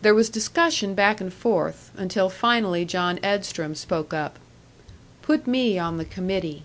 There 0.00 0.12
was 0.12 0.28
discussion 0.28 0.94
back 0.96 1.20
and 1.20 1.32
forth, 1.32 1.92
until 1.96 2.28
finally 2.28 2.84
John 2.84 3.20
Edstrom 3.22 3.76
spoke 3.76 4.12
up. 4.12 4.40
"Put 5.22 5.46
me 5.46 5.78
on 5.78 5.98
the 5.98 6.04
committee." 6.04 6.64